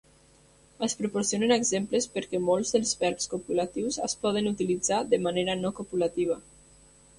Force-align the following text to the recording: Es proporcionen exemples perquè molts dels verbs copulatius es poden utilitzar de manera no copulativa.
Es 0.85 0.95
proporcionen 1.01 1.53
exemples 1.55 2.07
perquè 2.15 2.39
molts 2.45 2.73
dels 2.77 2.95
verbs 3.03 3.31
copulatius 3.35 4.01
es 4.09 4.19
poden 4.27 4.51
utilitzar 4.55 5.05
de 5.13 5.23
manera 5.29 5.59
no 5.63 5.75
copulativa. 5.83 6.43